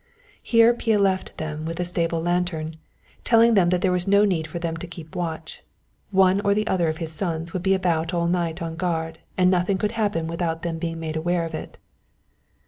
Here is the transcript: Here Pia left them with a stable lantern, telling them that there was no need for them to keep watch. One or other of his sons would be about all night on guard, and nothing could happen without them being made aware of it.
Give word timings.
Here 0.41 0.73
Pia 0.73 0.97
left 0.97 1.37
them 1.37 1.63
with 1.63 1.79
a 1.79 1.85
stable 1.85 2.19
lantern, 2.23 2.77
telling 3.23 3.53
them 3.53 3.69
that 3.69 3.81
there 3.81 3.91
was 3.91 4.07
no 4.07 4.25
need 4.25 4.47
for 4.47 4.57
them 4.57 4.75
to 4.77 4.87
keep 4.87 5.15
watch. 5.15 5.61
One 6.09 6.41
or 6.41 6.55
other 6.65 6.89
of 6.89 6.97
his 6.97 7.11
sons 7.11 7.53
would 7.53 7.61
be 7.61 7.75
about 7.75 8.11
all 8.11 8.25
night 8.25 8.63
on 8.63 8.75
guard, 8.77 9.19
and 9.37 9.51
nothing 9.51 9.77
could 9.77 9.91
happen 9.91 10.25
without 10.25 10.63
them 10.63 10.79
being 10.79 10.99
made 10.99 11.17
aware 11.17 11.45
of 11.45 11.53
it. 11.53 11.77